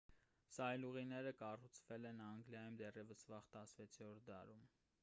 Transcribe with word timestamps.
սայլուղիները 0.53 1.33
կառուցվել 1.41 2.09
են 2.13 2.25
անգլիայում 2.29 2.81
դեռևս 2.83 3.25
վաղ 3.35 3.47
16-րդ 3.59 4.29
դարում 4.33 4.69